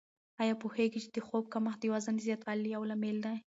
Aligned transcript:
آیا 0.41 0.53
پوهېږئ 0.61 0.99
چې 1.03 1.09
د 1.15 1.17
خوب 1.27 1.43
کمښت 1.53 1.79
د 1.81 1.85
وزن 1.93 2.13
د 2.17 2.21
زیاتوالي 2.27 2.67
یو 2.75 2.83
لامل 2.89 3.17
دی؟ 3.25 3.37